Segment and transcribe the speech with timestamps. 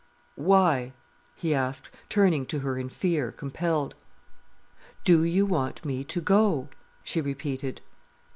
[0.33, 0.93] "Why?"
[1.35, 3.93] he asked, turning to her in fear, compelled.
[5.03, 6.69] "Do you want me to go?"
[7.03, 7.81] she repeated.